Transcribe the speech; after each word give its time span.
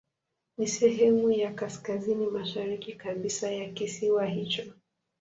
Ni 0.57 0.67
sehemu 0.67 1.31
ya 1.31 1.53
kaskazini 1.53 2.25
mashariki 2.27 2.93
kabisa 2.93 3.51
ya 3.51 3.69
kisiwa 3.69 4.25
hicho. 4.25 4.63